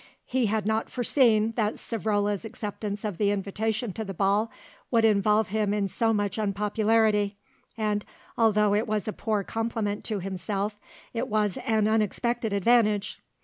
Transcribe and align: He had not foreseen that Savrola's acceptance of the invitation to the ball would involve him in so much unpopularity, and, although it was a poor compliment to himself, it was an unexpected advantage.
He 0.25 0.47
had 0.47 0.65
not 0.65 0.89
foreseen 0.89 1.51
that 1.57 1.75
Savrola's 1.75 2.43
acceptance 2.43 3.05
of 3.05 3.19
the 3.19 3.29
invitation 3.29 3.93
to 3.93 4.03
the 4.03 4.15
ball 4.15 4.51
would 4.89 5.05
involve 5.05 5.49
him 5.49 5.75
in 5.75 5.87
so 5.87 6.11
much 6.11 6.39
unpopularity, 6.39 7.37
and, 7.77 8.03
although 8.35 8.73
it 8.73 8.87
was 8.87 9.07
a 9.07 9.13
poor 9.13 9.43
compliment 9.43 10.03
to 10.05 10.17
himself, 10.19 10.79
it 11.13 11.27
was 11.27 11.55
an 11.57 11.87
unexpected 11.87 12.51
advantage. 12.51 13.19